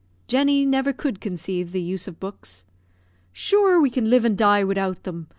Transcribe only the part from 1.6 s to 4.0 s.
the use of books. "Sure, we